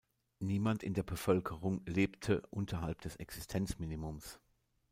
[0.39, 4.39] Niemand in der Bevölkerung lebte unterhalb des Existenzminimums.